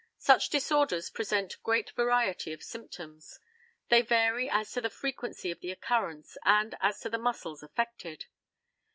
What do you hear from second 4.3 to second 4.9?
as to the